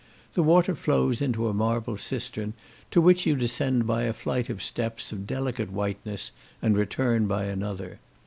[0.33, 2.53] The water flows into a marble cistern,
[2.89, 7.43] to which you descend by a flight of steps of delicate whiteness, and return by
[7.43, 7.99] another.